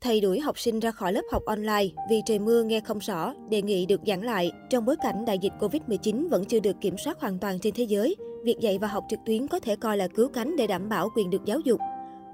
Thầy 0.00 0.20
đuổi 0.20 0.40
học 0.40 0.58
sinh 0.58 0.80
ra 0.80 0.90
khỏi 0.90 1.12
lớp 1.12 1.22
học 1.32 1.42
online 1.46 1.86
vì 2.10 2.22
trời 2.26 2.38
mưa 2.38 2.62
nghe 2.62 2.80
không 2.80 2.98
rõ, 2.98 3.34
đề 3.50 3.62
nghị 3.62 3.86
được 3.86 4.00
giảng 4.06 4.22
lại. 4.22 4.52
Trong 4.70 4.84
bối 4.84 4.96
cảnh 5.02 5.24
đại 5.24 5.38
dịch 5.38 5.52
Covid-19 5.60 6.28
vẫn 6.28 6.44
chưa 6.44 6.60
được 6.60 6.76
kiểm 6.80 6.98
soát 6.98 7.20
hoàn 7.20 7.38
toàn 7.38 7.58
trên 7.58 7.74
thế 7.74 7.84
giới, 7.84 8.16
việc 8.44 8.56
dạy 8.60 8.78
và 8.78 8.88
học 8.88 9.04
trực 9.08 9.18
tuyến 9.26 9.48
có 9.48 9.60
thể 9.60 9.76
coi 9.76 9.96
là 9.96 10.08
cứu 10.08 10.28
cánh 10.28 10.56
để 10.56 10.66
đảm 10.66 10.88
bảo 10.88 11.08
quyền 11.16 11.30
được 11.30 11.44
giáo 11.44 11.60
dục. 11.60 11.80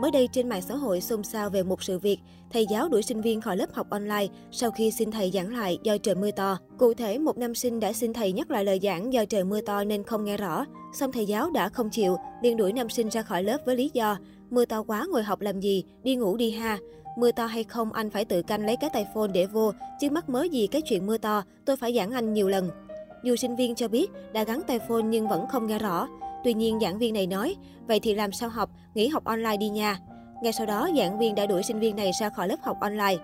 Mới 0.00 0.10
đây 0.10 0.28
trên 0.32 0.48
mạng 0.48 0.62
xã 0.62 0.74
hội 0.74 1.00
xôn 1.00 1.22
xao 1.22 1.50
về 1.50 1.62
một 1.62 1.82
sự 1.82 1.98
việc, 1.98 2.18
thầy 2.50 2.66
giáo 2.66 2.88
đuổi 2.88 3.02
sinh 3.02 3.20
viên 3.20 3.40
khỏi 3.40 3.56
lớp 3.56 3.72
học 3.72 3.90
online 3.90 4.26
sau 4.50 4.70
khi 4.70 4.90
xin 4.90 5.10
thầy 5.10 5.30
giảng 5.30 5.56
lại 5.56 5.78
do 5.82 5.96
trời 5.98 6.14
mưa 6.14 6.30
to. 6.30 6.58
Cụ 6.78 6.94
thể, 6.94 7.18
một 7.18 7.38
nam 7.38 7.54
sinh 7.54 7.80
đã 7.80 7.92
xin 7.92 8.12
thầy 8.12 8.32
nhắc 8.32 8.50
lại 8.50 8.64
lời 8.64 8.80
giảng 8.82 9.12
do 9.12 9.24
trời 9.24 9.44
mưa 9.44 9.60
to 9.60 9.84
nên 9.84 10.02
không 10.02 10.24
nghe 10.24 10.36
rõ. 10.36 10.64
Xong 10.94 11.12
thầy 11.12 11.26
giáo 11.26 11.50
đã 11.50 11.68
không 11.68 11.90
chịu, 11.90 12.16
liền 12.42 12.56
đuổi 12.56 12.72
nam 12.72 12.88
sinh 12.88 13.08
ra 13.08 13.22
khỏi 13.22 13.42
lớp 13.42 13.58
với 13.66 13.76
lý 13.76 13.90
do 13.94 14.18
mưa 14.50 14.64
to 14.64 14.82
quá 14.82 15.06
ngồi 15.10 15.22
học 15.22 15.40
làm 15.40 15.60
gì, 15.60 15.84
đi 16.02 16.16
ngủ 16.16 16.36
đi 16.36 16.50
ha. 16.50 16.78
Mưa 17.16 17.32
to 17.32 17.46
hay 17.46 17.64
không 17.64 17.92
anh 17.92 18.10
phải 18.10 18.24
tự 18.24 18.42
canh 18.42 18.66
lấy 18.66 18.76
cái 18.76 18.90
tay 18.92 19.06
phone 19.14 19.28
để 19.34 19.46
vô, 19.46 19.72
chứ 20.00 20.10
mắc 20.10 20.28
mới 20.28 20.48
gì 20.48 20.66
cái 20.66 20.82
chuyện 20.82 21.06
mưa 21.06 21.18
to, 21.18 21.42
tôi 21.64 21.76
phải 21.76 21.94
giảng 21.94 22.10
anh 22.10 22.32
nhiều 22.32 22.48
lần. 22.48 22.70
Dù 23.24 23.36
sinh 23.36 23.56
viên 23.56 23.74
cho 23.74 23.88
biết 23.88 24.10
đã 24.32 24.44
gắn 24.44 24.62
tay 24.66 24.78
phone 24.78 25.02
nhưng 25.02 25.28
vẫn 25.28 25.46
không 25.46 25.66
nghe 25.66 25.78
rõ. 25.78 26.08
Tuy 26.44 26.54
nhiên 26.54 26.80
giảng 26.80 26.98
viên 26.98 27.14
này 27.14 27.26
nói, 27.26 27.56
vậy 27.88 28.00
thì 28.00 28.14
làm 28.14 28.32
sao 28.32 28.48
học, 28.48 28.70
nghỉ 28.94 29.08
học 29.08 29.24
online 29.24 29.56
đi 29.56 29.68
nha. 29.68 29.98
Ngay 30.42 30.52
sau 30.52 30.66
đó, 30.66 30.88
giảng 30.98 31.18
viên 31.18 31.34
đã 31.34 31.46
đuổi 31.46 31.62
sinh 31.62 31.80
viên 31.80 31.96
này 31.96 32.10
ra 32.20 32.28
khỏi 32.28 32.48
lớp 32.48 32.56
học 32.62 32.76
online. 32.80 33.16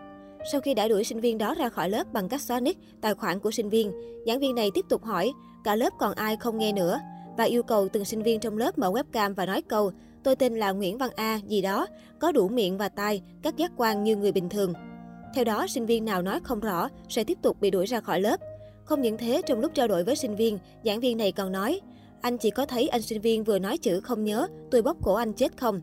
Sau 0.52 0.60
khi 0.60 0.74
đã 0.74 0.88
đuổi 0.88 1.04
sinh 1.04 1.20
viên 1.20 1.38
đó 1.38 1.54
ra 1.54 1.68
khỏi 1.68 1.90
lớp 1.90 2.12
bằng 2.12 2.28
cách 2.28 2.40
xóa 2.40 2.60
nick, 2.60 2.80
tài 3.00 3.14
khoản 3.14 3.40
của 3.40 3.50
sinh 3.50 3.68
viên, 3.68 3.92
giảng 4.26 4.38
viên 4.38 4.54
này 4.54 4.70
tiếp 4.74 4.84
tục 4.88 5.04
hỏi, 5.04 5.32
cả 5.64 5.74
lớp 5.74 5.92
còn 5.98 6.12
ai 6.14 6.36
không 6.36 6.58
nghe 6.58 6.72
nữa, 6.72 7.00
và 7.36 7.44
yêu 7.44 7.62
cầu 7.62 7.88
từng 7.88 8.04
sinh 8.04 8.22
viên 8.22 8.40
trong 8.40 8.58
lớp 8.58 8.78
mở 8.78 8.90
webcam 8.90 9.34
và 9.34 9.46
nói 9.46 9.62
câu, 9.62 9.92
tôi 10.22 10.36
tên 10.36 10.54
là 10.54 10.72
Nguyễn 10.72 10.98
Văn 10.98 11.10
A, 11.16 11.40
gì 11.46 11.62
đó, 11.62 11.86
có 12.18 12.32
đủ 12.32 12.48
miệng 12.48 12.78
và 12.78 12.88
tai, 12.88 13.22
các 13.42 13.56
giác 13.56 13.72
quan 13.76 14.04
như 14.04 14.16
người 14.16 14.32
bình 14.32 14.48
thường. 14.48 14.72
Theo 15.34 15.44
đó, 15.44 15.66
sinh 15.66 15.86
viên 15.86 16.04
nào 16.04 16.22
nói 16.22 16.40
không 16.42 16.60
rõ 16.60 16.88
sẽ 17.08 17.24
tiếp 17.24 17.38
tục 17.42 17.60
bị 17.60 17.70
đuổi 17.70 17.86
ra 17.86 18.00
khỏi 18.00 18.20
lớp. 18.20 18.40
Không 18.84 19.02
những 19.02 19.18
thế, 19.18 19.42
trong 19.46 19.60
lúc 19.60 19.74
trao 19.74 19.88
đổi 19.88 20.04
với 20.04 20.16
sinh 20.16 20.36
viên, 20.36 20.58
giảng 20.84 21.00
viên 21.00 21.16
này 21.16 21.32
còn 21.32 21.52
nói, 21.52 21.80
anh 22.20 22.38
chỉ 22.38 22.50
có 22.50 22.66
thấy 22.66 22.88
anh 22.88 23.02
sinh 23.02 23.20
viên 23.20 23.44
vừa 23.44 23.58
nói 23.58 23.78
chữ 23.78 24.00
không 24.00 24.24
nhớ, 24.24 24.46
tôi 24.70 24.82
bóp 24.82 24.96
cổ 25.02 25.14
anh 25.14 25.32
chết 25.32 25.56
không. 25.56 25.80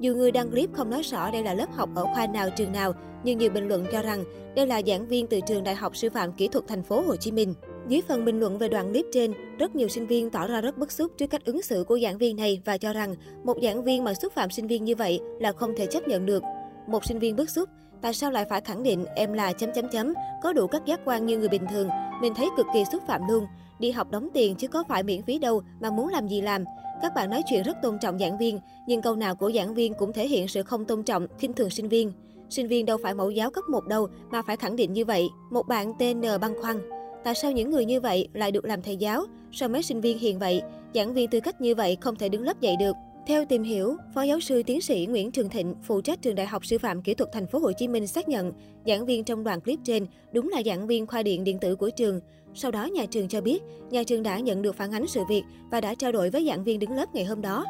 dù 0.00 0.14
người 0.14 0.30
đăng 0.30 0.50
clip 0.50 0.72
không 0.72 0.90
nói 0.90 1.02
rõ 1.02 1.30
đây 1.30 1.42
là 1.42 1.54
lớp 1.54 1.72
học 1.72 1.88
ở 1.94 2.04
khoa 2.04 2.26
nào 2.26 2.48
trường 2.56 2.72
nào, 2.72 2.92
nhưng 3.24 3.38
nhiều 3.38 3.50
bình 3.50 3.68
luận 3.68 3.86
cho 3.92 4.02
rằng 4.02 4.24
đây 4.56 4.66
là 4.66 4.82
giảng 4.86 5.06
viên 5.06 5.26
từ 5.26 5.40
trường 5.40 5.64
Đại 5.64 5.74
học 5.74 5.96
Sư 5.96 6.10
phạm 6.10 6.32
Kỹ 6.32 6.48
thuật 6.48 6.64
Thành 6.68 6.82
phố 6.82 7.00
Hồ 7.00 7.16
Chí 7.16 7.32
Minh. 7.32 7.54
Dưới 7.88 8.02
phần 8.08 8.24
bình 8.24 8.40
luận 8.40 8.58
về 8.58 8.68
đoạn 8.68 8.90
clip 8.90 9.06
trên, 9.12 9.32
rất 9.58 9.74
nhiều 9.74 9.88
sinh 9.88 10.06
viên 10.06 10.30
tỏ 10.30 10.46
ra 10.46 10.60
rất 10.60 10.78
bức 10.78 10.92
xúc 10.92 11.12
trước 11.18 11.26
cách 11.26 11.44
ứng 11.44 11.62
xử 11.62 11.84
của 11.84 11.98
giảng 11.98 12.18
viên 12.18 12.36
này 12.36 12.60
và 12.64 12.78
cho 12.78 12.92
rằng 12.92 13.14
một 13.44 13.56
giảng 13.62 13.84
viên 13.84 14.04
mà 14.04 14.14
xúc 14.14 14.32
phạm 14.32 14.50
sinh 14.50 14.66
viên 14.66 14.84
như 14.84 14.94
vậy 14.94 15.20
là 15.40 15.52
không 15.52 15.74
thể 15.76 15.86
chấp 15.86 16.08
nhận 16.08 16.26
được. 16.26 16.42
Một 16.86 17.04
sinh 17.04 17.18
viên 17.18 17.36
bức 17.36 17.50
xúc, 17.50 17.68
tại 18.02 18.14
sao 18.14 18.30
lại 18.30 18.44
phải 18.50 18.60
khẳng 18.60 18.82
định 18.82 19.04
em 19.16 19.32
là 19.32 19.52
chấm 19.52 19.70
chấm 19.74 19.88
chấm, 19.88 20.14
có 20.42 20.52
đủ 20.52 20.66
các 20.66 20.86
giác 20.86 21.00
quan 21.04 21.26
như 21.26 21.38
người 21.38 21.48
bình 21.48 21.64
thường, 21.70 21.88
mình 22.20 22.34
thấy 22.34 22.48
cực 22.56 22.66
kỳ 22.74 22.84
xúc 22.92 23.02
phạm 23.06 23.20
luôn. 23.28 23.46
Đi 23.78 23.90
học 23.90 24.10
đóng 24.10 24.28
tiền 24.34 24.54
chứ 24.56 24.68
có 24.68 24.84
phải 24.88 25.02
miễn 25.02 25.22
phí 25.22 25.38
đâu 25.38 25.62
mà 25.80 25.90
muốn 25.90 26.08
làm 26.08 26.28
gì 26.28 26.40
làm. 26.40 26.64
Các 27.02 27.14
bạn 27.14 27.30
nói 27.30 27.42
chuyện 27.50 27.62
rất 27.62 27.76
tôn 27.82 27.98
trọng 27.98 28.18
giảng 28.18 28.38
viên, 28.38 28.58
nhưng 28.88 29.02
câu 29.02 29.16
nào 29.16 29.34
của 29.34 29.52
giảng 29.52 29.74
viên 29.74 29.94
cũng 29.94 30.12
thể 30.12 30.28
hiện 30.28 30.48
sự 30.48 30.62
không 30.62 30.84
tôn 30.84 31.02
trọng, 31.02 31.26
khinh 31.38 31.52
thường 31.52 31.70
sinh 31.70 31.88
viên. 31.88 32.12
Sinh 32.50 32.68
viên 32.68 32.86
đâu 32.86 32.96
phải 33.02 33.14
mẫu 33.14 33.30
giáo 33.30 33.50
cấp 33.50 33.64
1 33.68 33.86
đâu 33.86 34.08
mà 34.30 34.42
phải 34.42 34.56
khẳng 34.56 34.76
định 34.76 34.92
như 34.92 35.04
vậy. 35.04 35.28
Một 35.50 35.68
bạn 35.68 35.92
tên 35.98 36.20
N 36.20 36.24
băn 36.40 36.52
khoăn. 36.60 37.03
Tại 37.24 37.34
sao 37.34 37.52
những 37.52 37.70
người 37.70 37.84
như 37.84 38.00
vậy 38.00 38.28
lại 38.32 38.52
được 38.52 38.64
làm 38.64 38.82
thầy 38.82 38.96
giáo? 38.96 39.24
Sao 39.52 39.68
mấy 39.68 39.82
sinh 39.82 40.00
viên 40.00 40.18
hiền 40.18 40.38
vậy? 40.38 40.62
Giảng 40.94 41.14
viên 41.14 41.30
tư 41.30 41.40
cách 41.40 41.60
như 41.60 41.74
vậy 41.74 41.96
không 42.00 42.16
thể 42.16 42.28
đứng 42.28 42.42
lớp 42.42 42.60
dạy 42.60 42.76
được. 42.80 42.96
Theo 43.26 43.44
tìm 43.44 43.62
hiểu, 43.62 43.96
Phó 44.14 44.22
giáo 44.22 44.40
sư 44.40 44.62
tiến 44.62 44.80
sĩ 44.80 45.06
Nguyễn 45.10 45.30
Trường 45.30 45.48
Thịnh, 45.48 45.74
phụ 45.82 46.00
trách 46.00 46.22
trường 46.22 46.34
Đại 46.34 46.46
học 46.46 46.66
Sư 46.66 46.78
phạm 46.78 47.02
Kỹ 47.02 47.14
thuật 47.14 47.30
Thành 47.32 47.46
phố 47.46 47.58
Hồ 47.58 47.72
Chí 47.72 47.88
Minh 47.88 48.06
xác 48.06 48.28
nhận, 48.28 48.52
giảng 48.86 49.06
viên 49.06 49.24
trong 49.24 49.44
đoạn 49.44 49.60
clip 49.60 49.78
trên 49.84 50.06
đúng 50.32 50.48
là 50.48 50.62
giảng 50.66 50.86
viên 50.86 51.06
khoa 51.06 51.22
điện 51.22 51.44
điện 51.44 51.58
tử 51.58 51.76
của 51.76 51.90
trường. 51.90 52.20
Sau 52.54 52.70
đó 52.70 52.84
nhà 52.84 53.06
trường 53.06 53.28
cho 53.28 53.40
biết, 53.40 53.62
nhà 53.90 54.02
trường 54.02 54.22
đã 54.22 54.38
nhận 54.38 54.62
được 54.62 54.76
phản 54.76 54.92
ánh 54.92 55.06
sự 55.06 55.20
việc 55.28 55.42
và 55.70 55.80
đã 55.80 55.94
trao 55.94 56.12
đổi 56.12 56.30
với 56.30 56.46
giảng 56.46 56.64
viên 56.64 56.78
đứng 56.78 56.92
lớp 56.92 57.14
ngày 57.14 57.24
hôm 57.24 57.42
đó. 57.42 57.64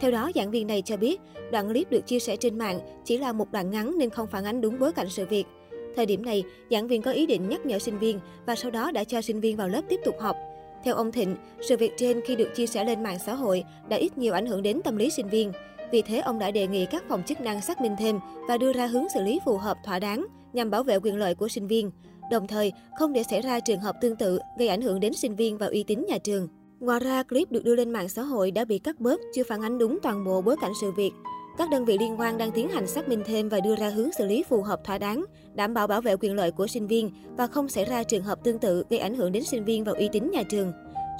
Theo 0.00 0.10
đó, 0.10 0.30
giảng 0.34 0.50
viên 0.50 0.66
này 0.66 0.82
cho 0.82 0.96
biết, 0.96 1.20
đoạn 1.52 1.68
clip 1.68 1.90
được 1.90 2.06
chia 2.06 2.18
sẻ 2.18 2.36
trên 2.36 2.58
mạng 2.58 2.80
chỉ 3.04 3.18
là 3.18 3.32
một 3.32 3.52
đoạn 3.52 3.70
ngắn 3.70 3.98
nên 3.98 4.10
không 4.10 4.26
phản 4.26 4.44
ánh 4.44 4.60
đúng 4.60 4.78
bối 4.78 4.92
cảnh 4.92 5.08
sự 5.10 5.26
việc. 5.26 5.46
Thời 5.98 6.06
điểm 6.06 6.24
này, 6.24 6.44
giảng 6.70 6.88
viên 6.88 7.02
có 7.02 7.10
ý 7.10 7.26
định 7.26 7.48
nhắc 7.48 7.66
nhở 7.66 7.78
sinh 7.78 7.98
viên 7.98 8.20
và 8.46 8.54
sau 8.54 8.70
đó 8.70 8.90
đã 8.90 9.04
cho 9.04 9.20
sinh 9.20 9.40
viên 9.40 9.56
vào 9.56 9.68
lớp 9.68 9.82
tiếp 9.88 10.00
tục 10.04 10.14
học. 10.20 10.36
Theo 10.84 10.94
ông 10.94 11.12
Thịnh, 11.12 11.36
sự 11.60 11.76
việc 11.76 11.92
trên 11.96 12.20
khi 12.26 12.36
được 12.36 12.48
chia 12.54 12.66
sẻ 12.66 12.84
lên 12.84 13.02
mạng 13.02 13.18
xã 13.26 13.34
hội 13.34 13.64
đã 13.88 13.96
ít 13.96 14.18
nhiều 14.18 14.34
ảnh 14.34 14.46
hưởng 14.46 14.62
đến 14.62 14.80
tâm 14.84 14.96
lý 14.96 15.10
sinh 15.10 15.28
viên. 15.28 15.52
Vì 15.92 16.02
thế, 16.02 16.18
ông 16.18 16.38
đã 16.38 16.50
đề 16.50 16.66
nghị 16.66 16.86
các 16.86 17.04
phòng 17.08 17.22
chức 17.26 17.40
năng 17.40 17.60
xác 17.60 17.80
minh 17.80 17.92
thêm 17.98 18.18
và 18.48 18.58
đưa 18.58 18.72
ra 18.72 18.86
hướng 18.86 19.08
xử 19.14 19.22
lý 19.22 19.40
phù 19.44 19.56
hợp 19.56 19.76
thỏa 19.84 19.98
đáng 19.98 20.26
nhằm 20.52 20.70
bảo 20.70 20.82
vệ 20.82 20.98
quyền 20.98 21.16
lợi 21.16 21.34
của 21.34 21.48
sinh 21.48 21.66
viên. 21.66 21.90
Đồng 22.30 22.46
thời, 22.46 22.72
không 22.98 23.12
để 23.12 23.22
xảy 23.22 23.40
ra 23.40 23.60
trường 23.60 23.80
hợp 23.80 23.96
tương 24.00 24.16
tự 24.16 24.38
gây 24.58 24.68
ảnh 24.68 24.82
hưởng 24.82 25.00
đến 25.00 25.14
sinh 25.14 25.36
viên 25.36 25.58
và 25.58 25.66
uy 25.66 25.82
tín 25.82 26.04
nhà 26.08 26.18
trường. 26.18 26.48
Ngoài 26.80 27.00
ra, 27.00 27.22
clip 27.22 27.52
được 27.52 27.64
đưa 27.64 27.74
lên 27.74 27.90
mạng 27.90 28.08
xã 28.08 28.22
hội 28.22 28.50
đã 28.50 28.64
bị 28.64 28.78
cắt 28.78 29.00
bớt, 29.00 29.20
chưa 29.34 29.42
phản 29.48 29.62
ánh 29.62 29.78
đúng 29.78 29.98
toàn 30.02 30.24
bộ 30.24 30.42
bối 30.42 30.56
cảnh 30.60 30.72
sự 30.80 30.90
việc. 30.90 31.10
Các 31.58 31.70
đơn 31.70 31.84
vị 31.84 31.98
liên 31.98 32.20
quan 32.20 32.38
đang 32.38 32.52
tiến 32.52 32.68
hành 32.68 32.86
xác 32.86 33.08
minh 33.08 33.22
thêm 33.26 33.48
và 33.48 33.60
đưa 33.60 33.76
ra 33.76 33.88
hướng 33.88 34.12
xử 34.12 34.26
lý 34.26 34.44
phù 34.48 34.62
hợp 34.62 34.84
thỏa 34.84 34.98
đáng, 34.98 35.24
đảm 35.54 35.74
bảo 35.74 35.86
bảo 35.86 36.00
vệ 36.00 36.16
quyền 36.16 36.34
lợi 36.34 36.50
của 36.50 36.66
sinh 36.66 36.86
viên 36.86 37.10
và 37.36 37.46
không 37.46 37.68
xảy 37.68 37.84
ra 37.84 38.02
trường 38.02 38.22
hợp 38.22 38.44
tương 38.44 38.58
tự 38.58 38.84
gây 38.90 38.98
ảnh 38.98 39.14
hưởng 39.14 39.32
đến 39.32 39.44
sinh 39.44 39.64
viên 39.64 39.84
và 39.84 39.92
uy 39.92 40.08
tín 40.12 40.30
nhà 40.32 40.42
trường. 40.50 40.72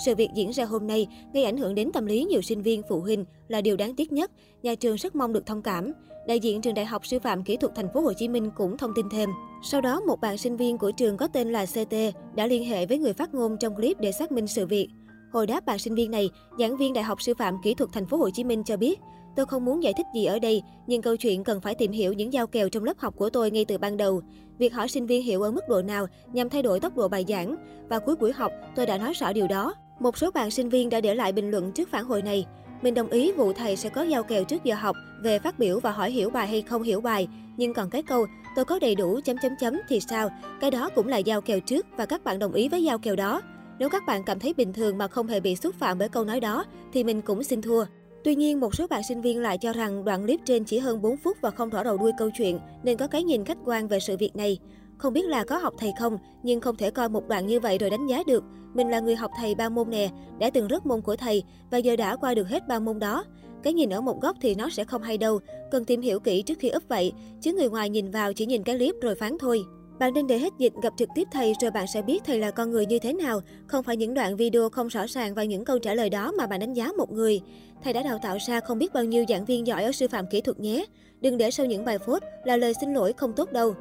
Sự 0.05 0.15
việc 0.15 0.29
diễn 0.35 0.51
ra 0.51 0.65
hôm 0.65 0.87
nay 0.87 1.07
gây 1.35 1.45
ảnh 1.45 1.57
hưởng 1.57 1.75
đến 1.75 1.93
tâm 1.93 2.07
lý 2.07 2.25
nhiều 2.25 2.43
sinh 2.43 2.63
viên, 2.63 2.83
phụ 2.89 3.01
huynh 3.01 3.25
là 3.49 3.61
điều 3.61 3.77
đáng 3.77 3.95
tiếc 3.95 4.13
nhất. 4.13 4.31
Nhà 4.63 4.75
trường 4.75 4.97
rất 4.97 5.17
mong 5.17 5.33
được 5.33 5.47
thông 5.47 5.63
cảm. 5.63 5.93
Đại 6.27 6.41
diện 6.41 6.61
trường 6.61 6.75
Đại 6.75 6.85
học 6.85 7.07
Sư 7.07 7.19
phạm 7.19 7.45
Kỹ 7.45 7.57
thuật 7.57 7.75
Thành 7.75 7.89
phố 7.95 8.01
Hồ 8.01 8.13
Chí 8.13 8.29
Minh 8.29 8.51
cũng 8.57 8.79
thông 8.79 8.93
tin 8.95 9.07
thêm. 9.11 9.31
Sau 9.63 9.81
đó, 9.81 10.01
một 10.01 10.21
bạn 10.21 10.39
sinh 10.39 10.57
viên 10.57 10.79
của 10.79 10.91
trường 10.91 11.17
có 11.17 11.29
tên 11.29 11.53
là 11.53 11.67
CT 11.67 11.95
đã 12.35 12.47
liên 12.47 12.65
hệ 12.65 12.87
với 12.87 12.99
người 12.99 13.13
phát 13.13 13.35
ngôn 13.35 13.57
trong 13.61 13.75
clip 13.75 14.01
để 14.01 14.13
xác 14.13 14.33
minh 14.33 14.47
sự 14.47 14.67
việc. 14.67 14.89
Hồi 15.33 15.47
đáp 15.47 15.67
bạn 15.67 15.79
sinh 15.79 15.95
viên 15.95 16.11
này, 16.11 16.31
giảng 16.59 16.77
viên 16.77 16.93
Đại 16.93 17.05
học 17.05 17.23
Sư 17.23 17.35
phạm 17.39 17.55
Kỹ 17.63 17.75
thuật 17.75 17.91
Thành 17.93 18.07
phố 18.07 18.17
Hồ 18.17 18.31
Chí 18.31 18.45
Minh 18.45 18.63
cho 18.65 18.77
biết, 18.77 19.01
tôi 19.39 19.47
không 19.47 19.65
muốn 19.65 19.83
giải 19.83 19.93
thích 19.97 20.07
gì 20.15 20.25
ở 20.25 20.39
đây, 20.39 20.63
nhưng 20.87 21.03
câu 21.03 21.17
chuyện 21.17 21.45
cần 21.45 21.61
phải 21.61 21.75
tìm 21.75 21.93
hiểu 21.93 22.13
những 22.13 22.33
giao 22.33 22.47
kèo 22.47 22.69
trong 22.69 22.85
lớp 22.85 22.99
học 22.99 23.15
của 23.17 23.31
tôi 23.31 23.51
ngay 23.51 23.65
từ 23.65 23.79
ban 23.79 23.97
đầu. 23.97 24.23
Việc 24.59 24.75
hỏi 24.75 24.89
sinh 24.89 25.07
viên 25.07 25.23
hiểu 25.23 25.43
ở 25.43 25.51
mức 25.51 25.61
độ 25.69 25.83
nào 25.83 26.07
nhằm 26.33 26.49
thay 26.49 26.63
đổi 26.63 26.81
tốc 26.81 26.97
độ 26.97 27.09
bài 27.09 27.25
giảng 27.29 27.57
và 27.89 27.99
cuối 27.99 28.17
buổi 28.17 28.33
học 28.33 28.53
tôi 28.77 28.87
đã 28.87 28.99
nói 28.99 29.13
rõ 29.13 29.33
điều 29.33 29.49
đó. 29.49 29.75
Một 30.01 30.19
số 30.19 30.31
bạn 30.31 30.51
sinh 30.51 30.69
viên 30.69 30.91
đã 30.91 31.01
để 31.01 31.15
lại 31.15 31.33
bình 31.33 31.51
luận 31.51 31.73
trước 31.73 31.89
phản 31.91 32.05
hồi 32.05 32.23
này. 32.23 32.47
Mình 32.83 32.95
đồng 32.95 33.11
ý 33.11 33.33
vụ 33.33 33.53
thầy 33.53 33.77
sẽ 33.77 33.89
có 33.89 34.03
giao 34.03 34.23
kèo 34.23 34.45
trước 34.45 34.65
giờ 34.65 34.75
học 34.75 34.97
về 35.23 35.39
phát 35.39 35.59
biểu 35.59 35.81
và 35.81 35.91
hỏi 35.91 36.11
hiểu 36.11 36.31
bài 36.31 36.47
hay 36.47 36.63
không 36.63 36.83
hiểu 36.83 37.01
bài. 37.01 37.29
Nhưng 37.57 37.75
còn 37.75 37.91
cái 37.91 38.03
câu 38.03 38.27
tôi 38.57 38.65
có 38.65 38.79
đầy 38.79 38.95
đủ 38.95 39.21
chấm 39.25 39.37
chấm 39.43 39.53
chấm 39.61 39.75
thì 39.89 40.01
sao? 40.01 40.31
Cái 40.61 40.71
đó 40.71 40.91
cũng 40.95 41.09
là 41.09 41.19
giao 41.19 41.41
kèo 41.41 41.61
trước 41.61 41.87
và 41.97 42.07
các 42.07 42.25
bạn 42.25 42.39
đồng 42.39 42.53
ý 42.53 42.69
với 42.69 42.85
giao 42.85 42.99
kèo 42.99 43.17
đó. 43.17 43.41
Nếu 43.79 43.89
các 43.89 44.03
bạn 44.07 44.25
cảm 44.25 44.39
thấy 44.39 44.55
bình 44.55 44.73
thường 44.73 44.99
mà 44.99 45.09
không 45.09 45.27
hề 45.27 45.41
bị 45.41 45.57
xúc 45.57 45.75
phạm 45.79 45.99
bởi 45.99 46.09
câu 46.09 46.25
nói 46.25 46.41
đó, 46.41 46.65
thì 46.93 47.05
mình 47.05 47.23
cũng 47.23 47.45
xin 47.45 47.63
thua. 47.63 47.85
Tuy 48.29 48.35
nhiên, 48.35 48.61
một 48.61 48.75
số 48.75 48.87
bạn 48.87 49.03
sinh 49.03 49.21
viên 49.21 49.41
lại 49.41 49.59
cho 49.59 49.73
rằng 49.73 50.05
đoạn 50.05 50.23
clip 50.25 50.41
trên 50.45 50.65
chỉ 50.65 50.79
hơn 50.79 51.03
4 51.03 51.17
phút 51.17 51.37
và 51.41 51.51
không 51.51 51.71
rõ 51.71 51.83
đầu 51.83 51.97
đuôi 51.97 52.13
câu 52.19 52.31
chuyện, 52.31 52.59
nên 52.83 52.97
có 52.97 53.07
cái 53.07 53.23
nhìn 53.23 53.45
khách 53.45 53.59
quan 53.65 53.89
về 53.89 54.01
sự 54.01 54.17
việc 54.17 54.37
này. 54.37 54.59
Không 54.99 55.13
biết 55.13 55.25
là 55.25 55.45
có 55.45 55.59
học 55.59 55.75
thầy 55.79 55.93
không, 55.99 56.19
nhưng 56.43 56.61
không 56.61 56.77
thể 56.77 56.91
coi 56.91 57.09
một 57.09 57.29
đoạn 57.29 57.47
như 57.47 57.61
vậy 57.61 57.79
rồi 57.79 57.91
đánh 57.91 58.07
giá 58.07 58.23
được. 58.27 58.45
Mình 58.75 58.89
là 58.89 59.01
người 59.01 59.17
học 59.17 59.31
thầy 59.41 59.55
ba 59.55 59.69
môn 59.69 59.91
nè, 59.91 60.11
đã 60.39 60.51
từng 60.51 60.69
rớt 60.71 60.87
môn 60.87 61.01
của 61.01 61.17
thầy 61.17 61.43
và 61.71 61.79
giờ 61.79 61.97
đã 61.97 62.17
qua 62.17 62.35
được 62.35 62.49
hết 62.49 62.69
ba 62.69 62.79
môn 62.79 62.99
đó. 62.99 63.25
Cái 63.63 63.73
nhìn 63.73 63.91
ở 63.91 64.01
một 64.01 64.21
góc 64.23 64.37
thì 64.41 64.55
nó 64.55 64.69
sẽ 64.71 64.85
không 64.85 65.03
hay 65.03 65.19
đâu, 65.19 65.41
cần 65.71 65.85
tìm 65.85 66.01
hiểu 66.01 66.21
kỹ 66.21 66.43
trước 66.43 66.59
khi 66.59 66.69
úp 66.69 66.89
vậy, 66.89 67.13
chứ 67.41 67.53
người 67.53 67.69
ngoài 67.69 67.91
nhìn 67.91 68.11
vào 68.11 68.33
chỉ 68.33 68.47
nhìn 68.47 68.63
cái 68.63 68.77
clip 68.77 68.95
rồi 69.03 69.15
phán 69.15 69.39
thôi. 69.39 69.65
Bạn 69.99 70.15
nên 70.15 70.27
để 70.27 70.39
hết 70.39 70.53
dịch 70.59 70.73
gặp 70.83 70.93
trực 70.97 71.09
tiếp 71.15 71.29
thầy 71.31 71.55
rồi 71.61 71.71
bạn 71.71 71.87
sẽ 71.87 72.03
biết 72.03 72.25
thầy 72.25 72.39
là 72.39 72.51
con 72.51 72.71
người 72.71 72.87
như 72.87 72.99
thế 72.99 73.13
nào, 73.13 73.41
không 73.67 73.85
phải 73.85 73.97
những 73.97 74.15
đoạn 74.15 74.37
video 74.37 74.69
không 74.69 74.89
rõ 74.89 75.07
ràng 75.09 75.35
và 75.35 75.45
những 75.45 75.65
câu 75.65 75.79
trả 75.79 75.95
lời 75.95 76.11
đó 76.11 76.33
mà 76.39 76.47
bạn 76.47 76.61
đánh 76.61 76.75
giá 76.75 76.93
một 76.99 77.13
người. 77.13 77.41
Thầy 77.85 77.93
đã 77.93 78.03
đào 78.03 78.19
tạo 78.23 78.37
ra 78.47 78.61
không 78.61 78.79
biết 78.79 78.93
bao 78.93 79.05
nhiêu 79.05 79.25
giảng 79.29 79.45
viên 79.45 79.67
giỏi 79.67 79.85
ở 79.85 79.93
sư 79.93 80.09
phạm 80.09 80.27
kỹ 80.27 80.41
thuật 80.41 80.61
nhé. 80.61 80.85
Đừng 81.21 81.39
để 81.39 81.51
sau 81.51 81.67
những 81.67 81.85
bài 81.85 81.99
phốt 81.99 82.23
là 82.45 82.57
lời 82.57 82.73
xin 82.81 82.95
lỗi 82.95 83.13
không 83.13 83.33
tốt 83.33 83.53
đâu. 83.53 83.75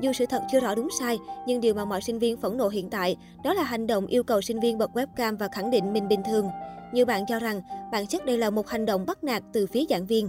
Dù 0.00 0.12
sự 0.12 0.26
thật 0.26 0.42
chưa 0.52 0.60
rõ 0.60 0.74
đúng 0.74 0.88
sai, 1.00 1.18
nhưng 1.46 1.60
điều 1.60 1.74
mà 1.74 1.84
mọi 1.84 2.00
sinh 2.02 2.18
viên 2.18 2.36
phẫn 2.36 2.56
nộ 2.56 2.68
hiện 2.68 2.90
tại 2.90 3.16
đó 3.44 3.54
là 3.54 3.62
hành 3.62 3.86
động 3.86 4.06
yêu 4.06 4.22
cầu 4.22 4.40
sinh 4.40 4.60
viên 4.60 4.78
bật 4.78 4.90
webcam 4.94 5.36
và 5.36 5.48
khẳng 5.48 5.70
định 5.70 5.92
mình 5.92 6.08
bình 6.08 6.20
thường. 6.28 6.46
Nhiều 6.92 7.06
bạn 7.06 7.24
cho 7.28 7.38
rằng 7.38 7.60
bản 7.92 8.06
chất 8.06 8.26
đây 8.26 8.38
là 8.38 8.50
một 8.50 8.68
hành 8.68 8.86
động 8.86 9.06
bắt 9.06 9.24
nạt 9.24 9.42
từ 9.52 9.66
phía 9.66 9.84
giảng 9.90 10.06
viên. 10.06 10.28